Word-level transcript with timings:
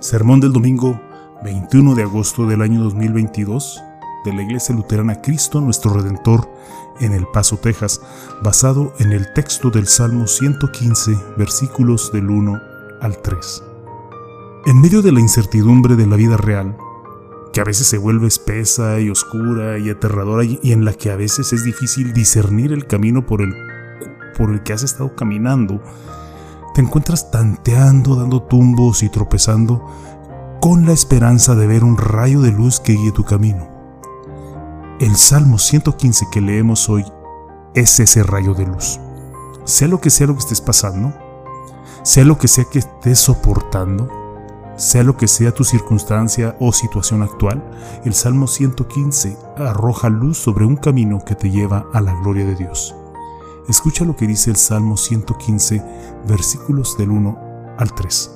Sermón 0.00 0.40
del 0.40 0.54
domingo 0.54 0.98
21 1.44 1.94
de 1.94 2.04
agosto 2.04 2.46
del 2.46 2.62
año 2.62 2.82
2022 2.84 3.82
de 4.24 4.32
la 4.32 4.40
Iglesia 4.40 4.74
Luterana 4.74 5.20
Cristo 5.20 5.60
nuestro 5.60 5.92
Redentor 5.92 6.50
en 7.00 7.12
El 7.12 7.26
Paso, 7.26 7.58
Texas, 7.58 8.00
basado 8.42 8.94
en 8.98 9.12
el 9.12 9.30
texto 9.34 9.70
del 9.70 9.86
Salmo 9.86 10.26
115, 10.26 11.18
versículos 11.36 12.10
del 12.12 12.30
1 12.30 12.58
al 13.02 13.20
3. 13.20 13.62
En 14.64 14.80
medio 14.80 15.02
de 15.02 15.12
la 15.12 15.20
incertidumbre 15.20 15.96
de 15.96 16.06
la 16.06 16.16
vida 16.16 16.38
real, 16.38 16.78
que 17.52 17.60
a 17.60 17.64
veces 17.64 17.86
se 17.86 17.98
vuelve 17.98 18.26
espesa 18.26 19.00
y 19.00 19.10
oscura 19.10 19.78
y 19.78 19.90
aterradora 19.90 20.44
y 20.44 20.72
en 20.72 20.86
la 20.86 20.94
que 20.94 21.10
a 21.10 21.16
veces 21.16 21.52
es 21.52 21.62
difícil 21.62 22.14
discernir 22.14 22.72
el 22.72 22.86
camino 22.86 23.26
por 23.26 23.42
el, 23.42 23.54
por 24.38 24.50
el 24.50 24.62
que 24.62 24.72
has 24.72 24.82
estado 24.82 25.14
caminando, 25.14 25.82
te 26.74 26.80
encuentras 26.80 27.30
tanteando, 27.30 28.16
dando 28.16 28.42
tumbos 28.42 29.02
y 29.02 29.08
tropezando 29.08 29.84
con 30.60 30.86
la 30.86 30.92
esperanza 30.92 31.54
de 31.54 31.66
ver 31.66 31.84
un 31.84 31.96
rayo 31.96 32.40
de 32.40 32.52
luz 32.52 32.80
que 32.80 32.92
guíe 32.92 33.12
tu 33.12 33.24
camino. 33.24 33.68
El 35.00 35.16
Salmo 35.16 35.58
115 35.58 36.26
que 36.30 36.40
leemos 36.40 36.88
hoy 36.88 37.04
es 37.74 37.98
ese 38.00 38.22
rayo 38.22 38.54
de 38.54 38.66
luz. 38.66 39.00
Sea 39.64 39.88
lo 39.88 40.00
que 40.00 40.10
sea 40.10 40.26
lo 40.26 40.34
que 40.34 40.40
estés 40.40 40.60
pasando, 40.60 41.14
sea 42.02 42.24
lo 42.24 42.38
que 42.38 42.48
sea 42.48 42.64
que 42.70 42.80
estés 42.80 43.18
soportando, 43.18 44.08
sea 44.76 45.02
lo 45.02 45.16
que 45.16 45.28
sea 45.28 45.52
tu 45.52 45.64
circunstancia 45.64 46.56
o 46.60 46.72
situación 46.72 47.22
actual, 47.22 47.62
el 48.04 48.14
Salmo 48.14 48.46
115 48.46 49.36
arroja 49.56 50.08
luz 50.08 50.38
sobre 50.38 50.64
un 50.64 50.76
camino 50.76 51.24
que 51.24 51.34
te 51.34 51.50
lleva 51.50 51.86
a 51.92 52.00
la 52.00 52.14
gloria 52.14 52.44
de 52.46 52.56
Dios. 52.56 52.94
Escucha 53.70 54.04
lo 54.04 54.16
que 54.16 54.26
dice 54.26 54.50
el 54.50 54.56
Salmo 54.56 54.96
115, 54.96 55.80
versículos 56.26 56.98
del 56.98 57.10
1 57.10 57.76
al 57.78 57.94
3. 57.94 58.30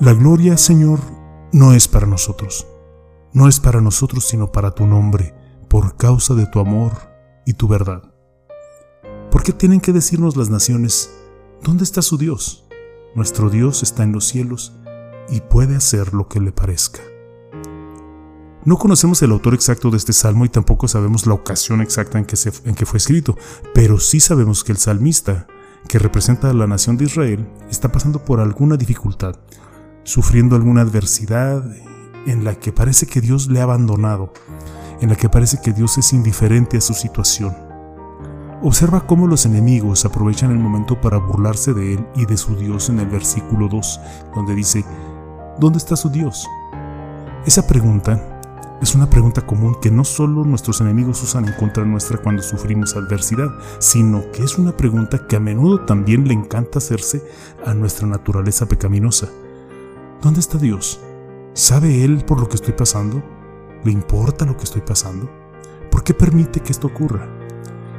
La 0.00 0.12
gloria, 0.12 0.56
Señor, 0.56 0.98
no 1.52 1.72
es 1.72 1.86
para 1.86 2.04
nosotros, 2.04 2.66
no 3.32 3.46
es 3.46 3.60
para 3.60 3.80
nosotros, 3.80 4.24
sino 4.24 4.50
para 4.50 4.72
tu 4.72 4.86
nombre, 4.86 5.36
por 5.68 5.96
causa 5.96 6.34
de 6.34 6.46
tu 6.46 6.58
amor 6.58 6.94
y 7.46 7.52
tu 7.52 7.68
verdad. 7.68 8.02
¿Por 9.30 9.44
qué 9.44 9.52
tienen 9.52 9.80
que 9.80 9.92
decirnos 9.92 10.36
las 10.36 10.50
naciones, 10.50 11.14
¿dónde 11.62 11.84
está 11.84 12.02
su 12.02 12.18
Dios? 12.18 12.66
Nuestro 13.14 13.50
Dios 13.50 13.84
está 13.84 14.02
en 14.02 14.10
los 14.10 14.24
cielos 14.24 14.76
y 15.28 15.42
puede 15.42 15.76
hacer 15.76 16.12
lo 16.12 16.26
que 16.26 16.40
le 16.40 16.50
parezca. 16.50 17.02
No 18.64 18.76
conocemos 18.76 19.22
el 19.22 19.30
autor 19.30 19.54
exacto 19.54 19.90
de 19.90 19.96
este 19.96 20.12
salmo 20.12 20.44
y 20.44 20.48
tampoco 20.48 20.88
sabemos 20.88 21.26
la 21.26 21.34
ocasión 21.34 21.80
exacta 21.80 22.18
en 22.18 22.24
que, 22.24 22.86
fue 22.86 22.96
escrito, 22.96 23.36
pero 23.72 24.00
sí 24.00 24.18
sabemos 24.18 24.64
que 24.64 24.72
el 24.72 24.78
salmista, 24.78 25.46
que 25.86 25.98
representa 25.98 26.50
a 26.50 26.54
la 26.54 26.66
nación 26.66 26.96
de 26.96 27.04
Israel, 27.04 27.48
está 27.70 27.92
pasando 27.92 28.24
por 28.24 28.40
alguna 28.40 28.76
dificultad, 28.76 29.36
sufriendo 30.02 30.56
alguna 30.56 30.82
adversidad 30.82 31.64
en 32.26 32.44
la 32.44 32.56
que 32.56 32.72
parece 32.72 33.06
que 33.06 33.20
Dios 33.20 33.48
le 33.48 33.60
ha 33.60 33.62
abandonado, 33.62 34.32
en 35.00 35.08
la 35.08 35.16
que 35.16 35.28
parece 35.28 35.60
que 35.62 35.72
Dios 35.72 35.96
es 35.96 36.12
indiferente 36.12 36.78
a 36.78 36.80
su 36.80 36.94
situación. 36.94 37.56
Observa 38.60 39.06
cómo 39.06 39.28
los 39.28 39.46
enemigos 39.46 40.04
aprovechan 40.04 40.50
el 40.50 40.58
momento 40.58 41.00
para 41.00 41.18
burlarse 41.18 41.72
de 41.74 41.94
él 41.94 42.06
y 42.16 42.26
de 42.26 42.36
su 42.36 42.56
Dios 42.56 42.88
en 42.88 42.98
el 42.98 43.06
versículo 43.06 43.68
2, 43.68 44.00
donde 44.34 44.56
dice, 44.56 44.84
¿Dónde 45.60 45.78
está 45.78 45.94
su 45.94 46.10
Dios? 46.10 46.44
Esa 47.46 47.66
pregunta 47.66 48.37
es 48.80 48.94
una 48.94 49.10
pregunta 49.10 49.44
común 49.44 49.76
que 49.80 49.90
no 49.90 50.04
solo 50.04 50.44
nuestros 50.44 50.80
enemigos 50.80 51.22
usan 51.22 51.48
en 51.48 51.54
contra 51.54 51.84
nuestra 51.84 52.18
cuando 52.18 52.42
sufrimos 52.42 52.94
adversidad, 52.94 53.48
sino 53.80 54.30
que 54.30 54.44
es 54.44 54.56
una 54.56 54.76
pregunta 54.76 55.26
que 55.26 55.34
a 55.34 55.40
menudo 55.40 55.80
también 55.80 56.28
le 56.28 56.34
encanta 56.34 56.78
hacerse 56.78 57.22
a 57.66 57.74
nuestra 57.74 58.06
naturaleza 58.06 58.66
pecaminosa. 58.66 59.28
¿Dónde 60.22 60.40
está 60.40 60.58
Dios? 60.58 61.00
¿Sabe 61.54 62.04
Él 62.04 62.24
por 62.24 62.40
lo 62.40 62.48
que 62.48 62.54
estoy 62.54 62.74
pasando? 62.74 63.20
¿Le 63.82 63.90
importa 63.90 64.44
lo 64.44 64.56
que 64.56 64.64
estoy 64.64 64.82
pasando? 64.82 65.28
¿Por 65.90 66.04
qué 66.04 66.14
permite 66.14 66.60
que 66.60 66.70
esto 66.70 66.86
ocurra? 66.86 67.28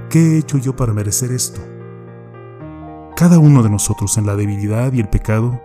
¿Qué 0.09 0.19
he 0.19 0.37
hecho 0.37 0.57
yo 0.57 0.75
para 0.75 0.93
merecer 0.93 1.31
esto? 1.31 1.59
Cada 3.17 3.37
uno 3.37 3.63
de 3.63 3.69
nosotros 3.69 4.17
en 4.17 4.25
la 4.25 4.37
debilidad 4.37 4.93
y 4.93 5.01
el 5.01 5.09
pecado 5.09 5.61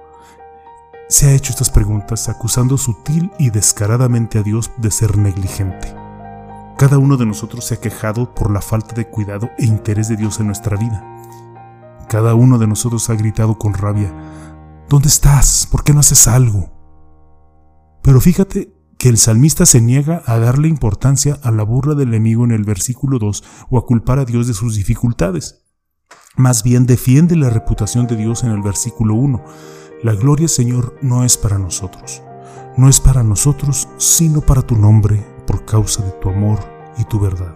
se 1.09 1.29
ha 1.29 1.33
hecho 1.33 1.51
estas 1.51 1.71
preguntas 1.71 2.29
acusando 2.29 2.79
sutil 2.79 3.31
y 3.39 3.51
descaradamente 3.51 4.39
a 4.39 4.43
Dios 4.43 4.71
de 4.79 4.91
ser 4.91 5.17
negligente. 5.19 5.95
Cada 6.79 6.99
uno 6.99 7.17
de 7.17 7.27
nosotros 7.27 7.65
se 7.65 7.75
ha 7.75 7.81
quejado 7.81 8.35
por 8.35 8.51
la 8.51 8.61
falta 8.61 8.95
de 8.95 9.09
cuidado 9.09 9.51
e 9.59 9.67
interés 9.67 10.09
de 10.09 10.17
Dios 10.17 10.41
en 10.41 10.47
nuestra 10.47 10.77
vida. 10.77 11.05
Cada 12.09 12.35
uno 12.35 12.59
de 12.59 12.67
nosotros 12.67 13.09
ha 13.11 13.15
gritado 13.15 13.59
con 13.59 13.75
rabia, 13.75 14.13
¿Dónde 14.89 15.09
estás? 15.09 15.67
¿Por 15.71 15.83
qué 15.83 15.93
no 15.93 16.01
haces 16.01 16.29
algo? 16.29 16.71
Pero 18.03 18.21
fíjate 18.21 18.75
que 18.99 19.09
el 19.09 19.19
salmista 19.19 19.67
se 19.67 19.81
niega 19.81 20.23
a 20.27 20.39
darle 20.39 20.69
importancia 20.69 21.39
a 21.43 21.51
la 21.51 21.63
burla 21.63 21.95
del 21.95 22.09
enemigo 22.09 22.45
en 22.45 22.53
el 22.53 22.65
versículo 22.65 23.19
2 23.19 23.43
o 23.71 23.79
a 23.79 23.87
culpar 23.87 24.19
a 24.19 24.25
Dios 24.25 24.47
de 24.47 24.55
sus 24.55 24.77
dificultades. 24.77 25.65
Más 26.37 26.63
bien 26.63 26.87
defiende 26.87 27.35
la 27.35 27.51
reputación 27.51 28.07
de 28.07 28.17
Dios 28.17 28.45
en 28.45 28.51
el 28.51 28.63
versículo 28.63 29.15
1 29.15 29.43
la 30.05 30.13
gloria, 30.13 30.49
Señor, 30.49 30.95
no 31.01 31.25
es 31.25 31.39
para 31.39 31.57
nosotros, 31.57 32.23
no 32.77 32.91
es 32.91 33.01
para 33.01 33.23
nosotros, 33.23 33.89
sino 33.97 34.43
para 34.43 34.61
tu 34.61 34.77
nombre, 34.77 35.25
por 35.47 35.65
causa 35.65 36.05
de 36.05 36.11
tu 36.11 36.29
amor 36.29 36.59
y 36.99 37.05
tu 37.05 37.19
verdad. 37.19 37.55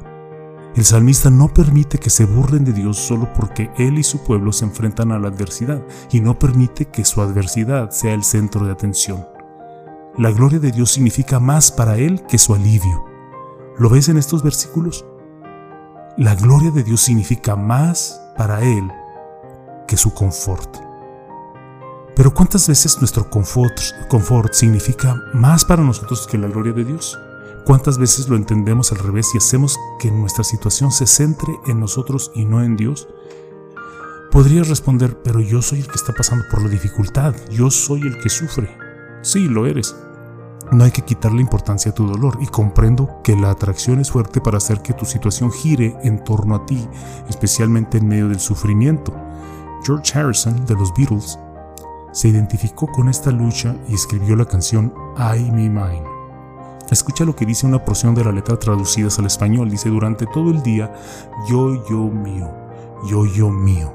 El 0.75 0.83
salmista 0.87 1.29
no 1.29 1.53
permite 1.53 1.99
que 1.99 2.09
se 2.09 2.25
burlen 2.25 2.65
de 2.65 2.73
Dios 2.73 2.97
solo 2.97 3.31
porque 3.35 3.71
él 3.77 3.99
y 3.99 4.03
su 4.03 4.25
pueblo 4.25 4.51
se 4.53 4.65
enfrentan 4.65 5.13
a 5.13 5.19
la 5.19 5.29
adversidad 5.29 5.83
y 6.11 6.23
no 6.23 6.39
permite 6.39 6.87
que 6.87 7.05
su 7.05 7.21
adversidad 7.21 7.91
sea 7.91 8.15
el 8.15 8.25
centro 8.25 8.65
de 8.65 8.73
atención. 8.73 9.27
La 10.17 10.31
gloria 10.31 10.59
de 10.59 10.73
Dios 10.73 10.91
significa 10.91 11.41
más 11.41 11.71
para 11.71 11.99
él 11.99 12.23
que 12.31 12.39
su 12.39 12.55
alivio. 12.55 13.05
¿Lo 13.77 13.91
ves 13.91 14.09
en 14.09 14.17
estos 14.17 14.43
versículos? 14.43 15.05
La 16.17 16.35
gloria 16.35 16.71
de 16.71 16.83
Dios 16.83 17.03
significa 17.03 17.57
más 17.57 18.19
para 18.39 18.63
él 18.63 18.91
que 19.87 19.99
su 19.99 20.15
confort. 20.15 20.88
Pero 22.19 22.35
¿cuántas 22.35 22.67
veces 22.67 22.99
nuestro 22.99 23.31
confort, 23.31 24.53
significa 24.53 25.23
más 25.35 25.65
para 25.65 25.85
nosotros 25.85 26.27
que 26.27 26.37
la 26.37 26.49
gloria 26.49 26.73
de 26.73 26.85
Dios? 26.85 27.17
¿Cuántas 27.65 27.97
veces 27.97 28.29
lo 28.29 28.35
entendemos 28.35 28.91
al 28.91 28.99
revés 28.99 29.29
y 29.35 29.39
hacemos 29.39 29.79
que 30.01 30.11
nuestra 30.11 30.43
situación 30.43 30.91
se 30.91 31.07
centre 31.07 31.55
en 31.69 31.79
nosotros 31.79 32.33
y 32.35 32.45
no 32.45 32.61
en 32.61 32.77
Dios? 32.77 33.07
Podrías 34.33 34.67
responder, 34.67 35.23
pero 35.23 35.39
yo 35.39 35.63
soy 35.63 35.79
el 35.79 35.87
que 35.87 35.95
está 35.95 36.13
pasando 36.13 36.45
por 36.51 36.61
la 36.61 36.69
dificultad, 36.69 37.37
yo 37.53 37.71
soy 37.71 38.01
el 38.01 38.19
que 38.19 38.31
sufre. 38.31 38.69
Sí, 39.23 39.47
lo 39.47 39.67
eres. 39.67 39.95
No 40.73 40.83
hay 40.83 40.91
que 40.91 41.05
quitarle 41.05 41.41
importancia 41.41 41.93
a 41.93 41.95
tu 41.95 42.05
dolor 42.05 42.37
y 42.41 42.49
comprendo 42.49 43.21
que 43.23 43.37
la 43.37 43.51
atracción 43.51 44.01
es 44.01 44.11
fuerte 44.11 44.41
para 44.41 44.59
hacer 44.59 44.83
que 44.83 44.93
tu 44.93 45.05
situación 45.05 45.53
gire 45.53 45.97
en 46.03 46.25
torno 46.25 46.57
a 46.57 46.67
ti, 46.67 46.85
especialmente 47.29 47.99
en 47.99 48.09
medio 48.09 48.29
del 48.29 48.41
sufrimiento. 48.41 49.15
George 49.85 50.19
Harrison 50.19 50.67
de 50.67 50.75
los 50.75 50.93
Beatles 50.95 51.39
se 52.13 52.29
identificó 52.29 52.87
con 52.87 53.09
esta 53.09 53.31
lucha 53.31 53.77
y 53.89 53.95
escribió 53.95 54.37
la 54.37 54.45
canción 54.45 54.93
I 55.17 55.51
Me 55.51 55.69
Mine. 55.69 56.19
Escucha 56.91 57.25
lo 57.25 57.37
que 57.37 57.45
dice 57.45 57.67
una 57.67 57.85
porción 57.85 58.15
de 58.15 58.25
la 58.25 58.33
letra 58.33 58.59
traducidas 58.59 59.19
al 59.19 59.27
español. 59.27 59.69
Dice, 59.69 59.91
durante 59.91 60.27
todo 60.27 60.51
el 60.51 60.63
día, 60.63 60.93
yo, 61.49 61.85
yo 61.87 61.99
mío, 61.99 62.51
yo, 63.07 63.27
yo 63.27 63.51
mío. 63.51 63.93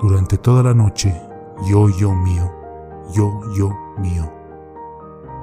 Durante 0.00 0.38
toda 0.38 0.62
la 0.62 0.72
noche, 0.72 1.14
yo, 1.68 1.88
yo 1.88 2.14
mío, 2.14 2.50
yo, 3.12 3.40
yo 3.56 3.76
mío. 3.98 4.32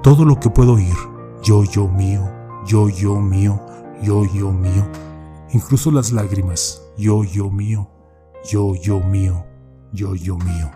Todo 0.01 0.23
lo 0.23 0.39
que 0.39 0.49
puedo 0.49 0.73
oír, 0.73 0.95
yo, 1.43 1.65
yo 1.65 1.89
mío, 1.89 2.31
yo, 2.65 2.87
yo 2.87 3.19
mío, 3.19 3.59
yo, 4.01 4.23
yo 4.25 4.51
mío. 4.51 4.87
Incluso 5.51 5.91
las 5.91 6.11
lágrimas, 6.13 6.81
yo, 6.97 7.25
yo 7.25 7.49
mío, 7.49 7.89
yo, 8.49 8.75
yo 8.75 9.01
mío, 9.01 9.43
yo, 9.91 10.15
yo 10.15 10.37
mío. 10.37 10.71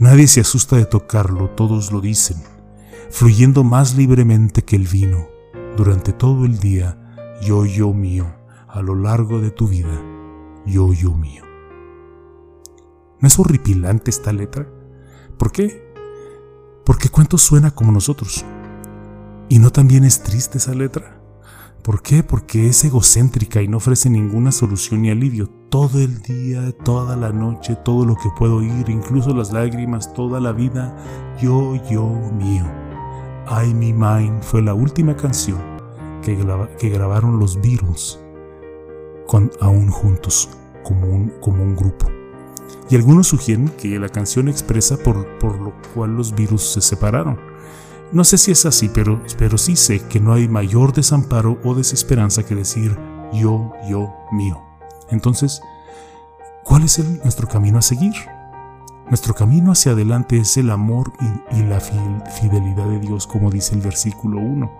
Nadie 0.00 0.28
se 0.28 0.40
asusta 0.40 0.76
de 0.76 0.86
tocarlo, 0.86 1.50
todos 1.50 1.90
lo 1.90 2.00
dicen, 2.00 2.36
fluyendo 3.10 3.64
más 3.64 3.96
libremente 3.96 4.62
que 4.62 4.76
el 4.76 4.86
vino, 4.86 5.26
durante 5.76 6.12
todo 6.12 6.44
el 6.44 6.60
día, 6.60 6.96
yo, 7.42 7.66
yo 7.66 7.92
mío, 7.92 8.32
a 8.68 8.80
lo 8.80 8.94
largo 8.94 9.40
de 9.40 9.50
tu 9.50 9.66
vida, 9.66 10.00
yo, 10.64 10.92
yo 10.92 11.14
mío. 11.14 11.42
¿No 13.18 13.26
es 13.26 13.36
horripilante 13.40 14.12
esta 14.12 14.32
letra? 14.32 14.68
¿Por 15.36 15.50
qué? 15.50 15.92
Porque 16.84 17.08
cuánto 17.08 17.36
suena 17.36 17.72
como 17.72 17.90
nosotros. 17.90 18.44
¿Y 19.48 19.58
no 19.58 19.72
también 19.72 20.04
es 20.04 20.22
triste 20.22 20.58
esa 20.58 20.74
letra? 20.74 21.17
¿Por 21.88 22.02
qué? 22.02 22.22
Porque 22.22 22.66
es 22.66 22.84
egocéntrica 22.84 23.62
y 23.62 23.66
no 23.66 23.78
ofrece 23.78 24.10
ninguna 24.10 24.52
solución 24.52 25.00
ni 25.00 25.10
alivio. 25.10 25.48
Todo 25.70 25.98
el 26.00 26.20
día, 26.20 26.70
toda 26.84 27.16
la 27.16 27.32
noche, 27.32 27.76
todo 27.82 28.04
lo 28.04 28.14
que 28.14 28.28
puedo 28.38 28.56
oír, 28.56 28.90
incluso 28.90 29.32
las 29.32 29.54
lágrimas, 29.54 30.12
toda 30.12 30.38
la 30.38 30.52
vida, 30.52 30.94
yo, 31.40 31.76
yo, 31.90 32.06
mío. 32.06 32.66
I 33.50 33.72
Me 33.72 33.94
Mine 33.94 34.42
fue 34.42 34.60
la 34.60 34.74
última 34.74 35.16
canción 35.16 35.58
que, 36.22 36.36
grabaron 36.90 37.38
los 37.38 37.58
Beatles, 37.58 38.20
con, 39.26 39.50
aún 39.58 39.88
juntos, 39.88 40.50
como 40.82 41.06
un, 41.06 41.74
grupo. 41.74 42.06
Y 42.90 42.96
algunos 42.96 43.28
sugieren 43.28 43.70
que 43.70 43.98
la 43.98 44.10
canción 44.10 44.48
expresa 44.48 44.98
por, 44.98 45.38
por 45.38 45.58
lo 45.58 45.72
cual 45.94 46.14
los 46.14 46.34
virus 46.34 46.70
se 46.70 46.82
separaron. 46.82 47.38
No 48.10 48.24
sé 48.24 48.38
si 48.38 48.52
es 48.52 48.64
así, 48.64 48.88
pero, 48.88 49.22
pero 49.36 49.58
sí 49.58 49.76
sé 49.76 50.00
que 50.00 50.18
no 50.18 50.32
hay 50.32 50.48
mayor 50.48 50.94
desamparo 50.94 51.58
o 51.62 51.74
desesperanza 51.74 52.42
que 52.42 52.54
decir 52.54 52.98
yo, 53.32 53.72
yo, 53.88 54.14
mío. 54.32 54.62
Entonces, 55.10 55.60
¿cuál 56.64 56.84
es 56.84 56.98
nuestro 57.22 57.48
camino 57.48 57.78
a 57.78 57.82
seguir? 57.82 58.14
Nuestro 59.08 59.34
camino 59.34 59.72
hacia 59.72 59.92
adelante 59.92 60.38
es 60.38 60.56
el 60.56 60.70
amor 60.70 61.12
y, 61.50 61.62
la 61.62 61.80
fidelidad 61.80 62.86
de 62.86 62.98
Dios, 62.98 63.26
como 63.26 63.50
dice 63.50 63.74
el 63.74 63.80
versículo 63.80 64.38
1. 64.38 64.70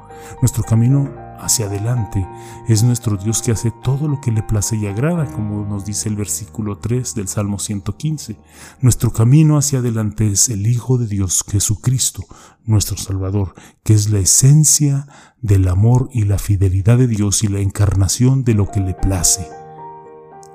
Nuestro 0.40 0.64
camino 0.64 1.10
hacia 1.40 1.66
adelante 1.66 2.26
es 2.68 2.82
nuestro 2.82 3.16
Dios 3.16 3.42
que 3.42 3.52
hace 3.52 3.70
todo 3.82 4.08
lo 4.08 4.20
que 4.20 4.32
le 4.32 4.42
place 4.42 4.76
y 4.76 4.86
agrada, 4.86 5.26
como 5.26 5.64
nos 5.64 5.84
dice 5.84 6.08
el 6.08 6.16
versículo 6.16 6.78
3 6.78 7.14
del 7.14 7.28
Salmo 7.28 7.58
115. 7.58 8.36
Nuestro 8.80 9.12
camino 9.12 9.58
hacia 9.58 9.78
adelante 9.78 10.26
es 10.30 10.48
el 10.48 10.66
Hijo 10.66 10.98
de 10.98 11.06
Dios, 11.06 11.44
Jesucristo, 11.48 12.24
nuestro 12.64 12.96
Salvador, 12.96 13.54
que 13.82 13.94
es 13.94 14.10
la 14.10 14.18
esencia 14.18 15.06
del 15.40 15.68
amor 15.68 16.08
y 16.12 16.24
la 16.24 16.38
fidelidad 16.38 16.98
de 16.98 17.06
Dios 17.06 17.42
y 17.44 17.48
la 17.48 17.60
encarnación 17.60 18.44
de 18.44 18.54
lo 18.54 18.70
que 18.70 18.80
le 18.80 18.94
place. 18.94 19.48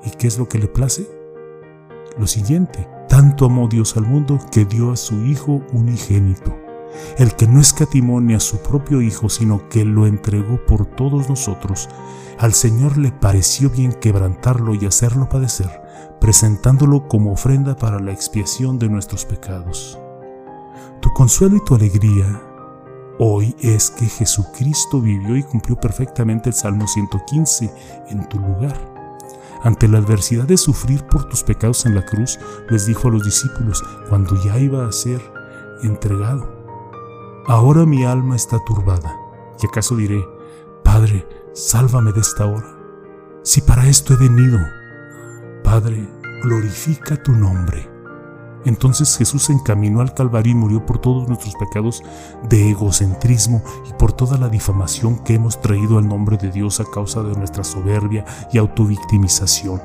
¿Y 0.06 0.12
qué 0.12 0.28
es 0.28 0.38
lo 0.38 0.48
que 0.48 0.60
le 0.60 0.68
place? 0.68 1.08
Lo 2.18 2.28
siguiente, 2.28 2.88
tanto 3.10 3.46
amó 3.46 3.68
Dios 3.68 3.98
al 3.98 4.06
mundo 4.06 4.40
que 4.52 4.66
dio 4.66 4.92
a 4.92 4.98
su 4.98 5.26
Hijo 5.26 5.64
unigénito, 5.74 6.56
el 7.18 7.36
que 7.36 7.48
no 7.48 7.60
escatimó 7.60 8.22
ni 8.22 8.34
a 8.34 8.40
su 8.40 8.62
propio 8.62 9.02
Hijo, 9.02 9.30
sino 9.30 9.70
que 9.70 9.86
lo 9.86 10.06
entregó 10.08 10.64
por 10.66 10.86
todos 10.86 11.30
nosotros. 11.30 11.90
Al 12.40 12.54
Señor 12.54 12.98
le 12.98 13.12
pareció 13.12 13.70
bien 13.70 13.94
quebrantarlo 13.94 14.76
y 14.76 14.86
hacerlo 14.86 15.30
padecer, 15.30 15.70
presentándolo 16.20 17.08
como 17.08 17.34
ofrenda 17.34 17.76
para 17.76 18.00
la 18.00 18.12
expiación 18.12 18.80
de 18.80 18.90
nuestros 18.90 19.26
pecados. 19.26 20.00
Tu 21.02 21.12
consuelo 21.14 21.58
y 21.58 21.64
tu 21.66 21.76
alegría 21.76 22.42
hoy 23.20 23.56
es 23.60 23.92
que 23.92 24.06
Jesucristo 24.06 25.02
vivió 25.02 25.36
y 25.36 25.44
cumplió 25.44 25.80
perfectamente 25.80 26.50
el 26.50 26.56
Salmo 26.56 26.88
115 26.88 27.74
en 28.10 28.28
tu 28.30 28.40
lugar 28.40 28.94
ante 29.64 29.88
la 29.88 29.98
adversidad 30.00 30.44
de 30.44 30.58
sufrir 30.58 31.04
por 31.04 31.30
tus 31.30 31.42
pecados 31.44 31.86
en 31.86 31.96
la 31.96 32.06
cruz, 32.06 32.38
les 32.70 32.86
dijo 32.86 33.08
a 33.08 33.12
los 33.12 33.24
discípulos 33.24 33.82
cuando 34.10 34.42
ya 34.44 34.60
iba 34.60 34.86
a 34.86 34.92
ser 34.92 35.22
entregado, 35.82 36.63
Ahora 37.46 37.86
mi 37.86 38.06
alma 38.06 38.38
está 38.38 38.58
turbada, 38.64 39.20
y 39.62 39.66
acaso 39.66 39.98
diré, 39.98 40.26
Padre, 40.82 41.28
sálvame 41.54 42.14
de 42.14 42.22
esta 42.22 42.46
hora. 42.46 42.78
Si 43.44 43.60
para 43.60 43.86
esto 43.88 44.14
he 44.14 44.18
venido, 44.18 44.60
Padre, 45.62 46.10
glorifica 46.42 47.22
tu 47.22 47.34
nombre. 47.34 47.90
Entonces 48.64 49.18
Jesús 49.18 49.44
se 49.44 49.52
encaminó 49.52 50.00
al 50.00 50.14
Calvario 50.14 50.54
y 50.54 50.56
murió 50.56 50.86
por 50.86 51.00
todos 51.00 51.28
nuestros 51.28 51.54
pecados 51.56 52.02
de 52.48 52.70
egocentrismo 52.70 53.62
y 53.90 53.94
por 53.94 54.14
toda 54.14 54.38
la 54.38 54.48
difamación 54.48 55.20
que 55.20 55.34
hemos 55.34 55.60
traído 55.60 55.98
al 55.98 56.08
nombre 56.08 56.38
de 56.38 56.50
Dios 56.50 56.80
a 56.80 56.86
causa 56.86 57.24
de 57.24 57.36
nuestra 57.36 57.66
soberbia 57.66 58.24
y 58.54 58.58
autovictimización. 58.58 59.82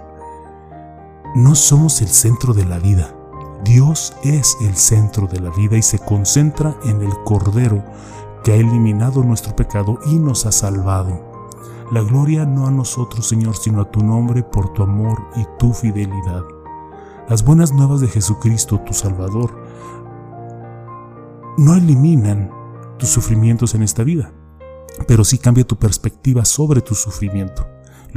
No 1.34 1.56
somos 1.56 2.00
el 2.02 2.08
centro 2.08 2.54
de 2.54 2.64
la 2.64 2.78
vida. 2.78 3.18
Dios 3.64 4.14
es 4.22 4.56
el 4.60 4.76
centro 4.76 5.26
de 5.26 5.40
la 5.40 5.50
vida 5.50 5.76
y 5.76 5.82
se 5.82 5.99
concentra 5.99 6.76
en 6.84 7.02
el 7.02 7.12
Cordero 7.25 7.84
que 8.44 8.52
ha 8.52 8.56
eliminado 8.56 9.22
nuestro 9.22 9.56
pecado 9.56 9.99
y 10.06 10.19
nos 10.19 10.46
ha 10.46 10.52
salvado. 10.52 11.28
La 11.90 12.02
gloria 12.02 12.44
no 12.44 12.66
a 12.66 12.70
nosotros, 12.70 13.26
Señor, 13.26 13.56
sino 13.56 13.81
a 13.81 13.90
tu 13.90 14.00
nombre 14.00 14.43
por 14.43 14.72
tu 14.75 14.82
amor 14.82 15.19
y 15.37 15.44
tu 15.58 15.72
fidelidad. 15.72 16.44
Las 17.28 17.44
buenas 17.44 17.72
nuevas 17.72 18.00
de 18.00 18.08
Jesucristo, 18.08 18.81
tu 18.81 18.94
Salvador, 18.94 19.55
no 21.56 21.75
eliminan 21.75 22.50
tus 22.99 23.08
sufrimientos 23.08 23.75
en 23.75 23.82
esta 23.82 24.04
vida, 24.04 24.32
pero 25.06 25.25
sí 25.25 25.38
cambia 25.38 25.66
tu 25.66 25.76
perspectiva 25.76 26.44
sobre 26.44 26.81
tu 26.81 26.94
sufrimiento. 26.94 27.66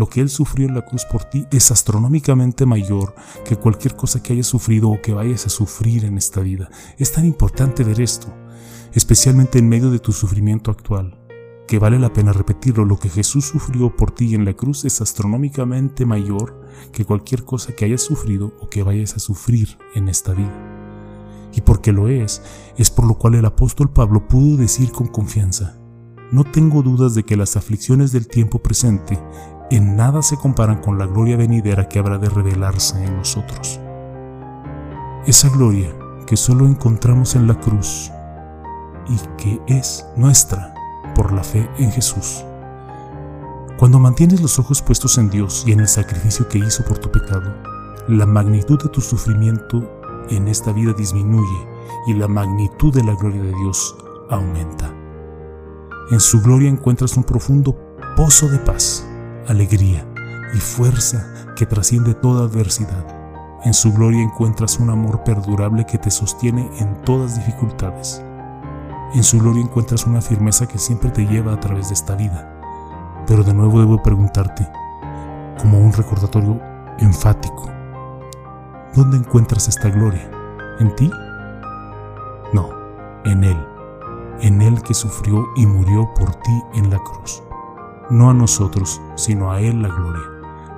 Lo 0.01 0.09
que 0.09 0.19
Él 0.19 0.30
sufrió 0.30 0.68
en 0.68 0.74
la 0.74 0.83
cruz 0.83 1.06
por 1.06 1.25
ti 1.25 1.45
es 1.51 1.69
astronómicamente 1.69 2.65
mayor 2.65 3.13
que 3.45 3.56
cualquier 3.56 3.95
cosa 3.95 4.24
que 4.24 4.33
hayas 4.33 4.48
sufrido 4.48 4.89
o 4.89 5.00
que 5.00 5.13
vayas 5.13 5.45
a 5.45 5.50
sufrir 5.50 6.06
en 6.06 6.18
esta 6.18 6.42
vida. 6.42 6.71
Es 6.98 7.12
tan 7.12 7.24
importante 7.24 7.83
ver 7.83 8.01
esto, 8.01 8.33
especialmente 8.94 9.59
en 9.59 9.69
medio 9.69 9.92
de 9.92 10.00
tu 10.00 10.12
sufrimiento 10.12 10.71
actual 10.71 11.19
que 11.68 11.77
vale 11.77 12.00
la 12.00 12.12
pena 12.12 12.33
repetirlo, 12.33 12.83
lo 12.83 12.98
que 12.98 13.09
Jesús 13.09 13.45
sufrió 13.45 13.95
por 13.95 14.09
ti 14.09 14.33
en 14.33 14.44
la 14.44 14.56
cruz 14.56 14.86
es 14.86 15.01
astronómicamente 15.01 16.07
mayor 16.07 16.59
que 16.92 17.06
cualquier 17.06 17.45
cosa 17.45 17.74
que 17.74 17.86
hayas 17.86 18.01
sufrido 18.01 18.54
o 18.59 18.69
que 18.69 18.81
vayas 18.81 19.15
a 19.15 19.19
sufrir 19.19 19.77
en 19.94 20.09
esta 20.09 20.33
vida. 20.33 21.51
Y 21.54 21.62
porque 21.62 21.92
lo 21.92 22.07
es, 22.07 22.42
es 22.75 22.89
por 22.89 23.06
lo 23.06 23.19
cual 23.19 23.36
el 23.36 23.45
apóstol 23.45 23.94
Pablo 23.94 24.27
pudo 24.27 24.57
decir 24.57 24.92
con 24.92 25.06
confianza, 25.07 25.77
no 26.31 26.44
tengo 26.44 26.81
dudas 26.81 27.13
de 27.13 27.24
que 27.24 27.38
las 27.38 27.56
aflicciones 27.56 28.12
del 28.12 28.27
tiempo 28.27 28.63
presente 28.63 29.19
en 29.71 29.95
nada 29.95 30.21
se 30.21 30.38
comparan 30.38 30.81
con 30.81 30.97
la 30.97 31.06
gloria 31.06 31.38
venidera 31.38 31.88
que 31.88 32.00
habrá 32.00 32.18
de 32.18 32.29
revelarse 32.29 33.03
en 33.03 33.18
nosotros. 33.18 33.79
Esa 35.25 35.50
gloria 35.50 35.95
que 36.27 36.35
solo 36.35 36.68
encontramos 36.68 37.35
en 37.35 37.47
la 37.47 37.59
cruz 37.59 38.12
y 39.07 39.18
que 39.38 39.62
es 39.68 40.06
nuestra 40.15 40.73
por 41.15 41.31
la 41.31 41.44
fe 41.44 41.69
en 41.77 41.91
Jesús. 41.91 42.44
Cuando 43.77 44.00
mantienes 44.00 44.41
los 44.41 44.59
ojos 44.59 44.81
puestos 44.81 45.18
en 45.18 45.29
Dios 45.29 45.63
y 45.65 45.71
en 45.71 45.79
el 45.79 45.88
sacrificio 45.88 46.47
que 46.47 46.59
hizo 46.59 46.83
por 46.83 47.00
tu 47.00 47.12
pecado, 47.12 47.53
la 48.07 48.25
magnitud 48.25 48.81
de 48.81 48.89
tu 48.89 49.01
sufrimiento 49.01 49.81
en 50.29 50.47
esta 50.47 50.71
vida 50.71 50.94
disminuye 50.94 51.68
y 52.07 52.13
la 52.13 52.27
magnitud 52.27 52.94
de 52.94 53.03
la 53.03 53.15
gloria 53.15 53.41
de 53.41 53.53
Dios 53.53 53.95
aumenta. 54.29 54.94
En 56.12 56.19
su 56.19 56.41
gloria 56.41 56.69
encuentras 56.69 57.15
un 57.15 57.23
profundo 57.23 57.75
pozo 58.15 58.47
de 58.50 58.59
paz, 58.59 59.07
alegría 59.47 60.05
y 60.53 60.57
fuerza 60.57 61.25
que 61.56 61.66
trasciende 61.66 62.13
toda 62.13 62.45
adversidad. 62.45 63.06
En 63.63 63.73
su 63.73 63.94
gloria 63.94 64.23
encuentras 64.23 64.80
un 64.80 64.89
amor 64.89 65.23
perdurable 65.23 65.85
que 65.85 65.97
te 65.97 66.09
sostiene 66.09 66.69
en 66.80 67.01
todas 67.04 67.35
dificultades. 67.35 68.23
En 69.13 69.23
su 69.23 69.39
gloria 69.39 69.61
encuentras 69.61 70.07
una 70.07 70.21
firmeza 70.21 70.68
que 70.68 70.80
siempre 70.80 71.11
te 71.11 71.25
lleva 71.25 71.54
a 71.54 71.59
través 71.59 71.89
de 71.89 71.94
esta 71.94 72.16
vida. 72.16 72.47
Pero 73.27 73.44
de 73.44 73.54
nuevo 73.54 73.80
debo 73.80 74.01
preguntarte, 74.01 74.68
como 75.59 75.80
un 75.80 75.94
recordatorio 75.94 76.59
enfático, 76.97 77.69
¿dónde 78.95 79.18
encuentras 79.18 79.68
esta 79.68 79.89
gloria? 79.89 80.30
¿En 80.80 80.95
ti? 80.95 81.11
No, 82.54 82.69
en 83.25 83.44
Él, 83.44 83.57
en 84.39 84.61
Él 84.61 84.81
que 84.81 84.94
sufrió 84.94 85.45
y 85.56 85.68
murió 85.68 86.11
por 86.16 86.33
ti 86.33 86.63
en 86.73 86.89
la 86.89 86.97
cruz. 86.97 87.44
No 88.11 88.30
a 88.30 88.33
nosotros, 88.33 89.01
sino 89.15 89.51
a 89.51 89.59
Él 89.59 89.81
la 89.81 89.89
gloria. 89.89 90.23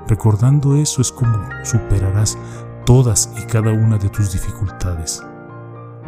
Recordando 0.08 0.76
eso 0.76 1.02
es 1.02 1.12
como 1.12 1.38
superarás 1.64 2.38
todas 2.86 3.34
y 3.42 3.46
cada 3.48 3.72
una 3.72 3.98
de 3.98 4.08
tus 4.10 4.32
dificultades. 4.32 5.22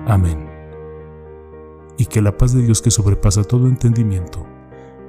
Amén 0.08 0.56
y 1.98 2.06
que 2.06 2.22
la 2.22 2.38
paz 2.38 2.54
de 2.54 2.62
Dios 2.62 2.82
que 2.82 2.92
sobrepasa 2.92 3.44
todo 3.44 3.68
entendimiento 3.68 4.46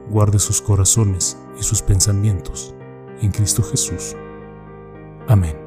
guarde 0.09 0.39
sus 0.39 0.63
corazones 0.63 1.37
y 1.59 1.63
sus 1.63 1.83
pensamientos 1.83 2.75
en 3.21 3.33
Cristo 3.33 3.63
Jesús. 3.63 4.15
Amén. 5.27 5.66